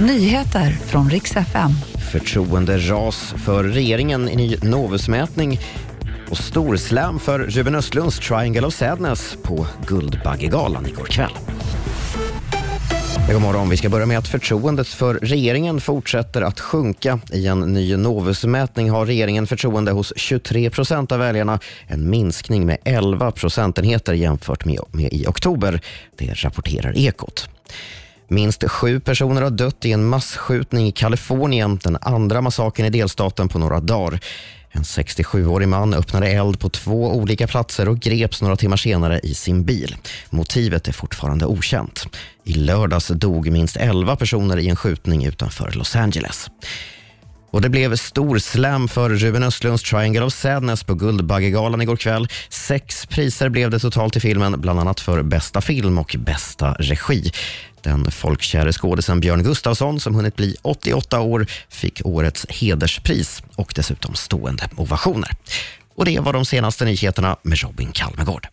[0.00, 1.70] Nyheter från riks FM.
[2.12, 5.60] Förtroenderas för regeringen i ny Novusmätning
[6.30, 11.30] och storslam för Ruben Östlunds Triangle of Sadness på Guldbaggegalan igår kväll.
[13.32, 13.68] God morgon.
[13.68, 17.20] Vi ska börja med att förtroendet för regeringen fortsätter att sjunka.
[17.32, 21.60] I en ny Novusmätning har regeringen förtroende hos 23 procent av väljarna.
[21.86, 25.80] En minskning med 11 procentenheter jämfört med, med i oktober.
[26.16, 27.48] Det rapporterar Ekot.
[28.30, 33.48] Minst sju personer har dött i en massskjutning i Kalifornien, den andra massakern i delstaten
[33.48, 34.20] på några dagar.
[34.70, 39.34] En 67-årig man öppnade eld på två olika platser och greps några timmar senare i
[39.34, 39.96] sin bil.
[40.30, 42.06] Motivet är fortfarande okänt.
[42.44, 46.50] I lördags dog minst 11 personer i en skjutning utanför Los Angeles.
[47.50, 52.28] Och det blev stor slam för Ruben Östlunds Triangle of Sadness på Guldbaggegalan igår kväll.
[52.48, 57.32] Sex priser blev det totalt i filmen, bland annat för bästa film och bästa regi.
[57.82, 64.14] Den folkkäre skådisen Björn Gustafsson, som hunnit bli 88 år, fick årets hederspris och dessutom
[64.14, 65.30] stående ovationer.
[65.94, 68.46] Och det var de senaste nyheterna med Robin Kalmegård.